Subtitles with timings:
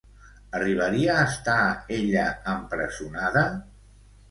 [0.59, 1.59] Arribaria a estar
[1.99, 2.25] ella
[2.57, 3.47] empresonada?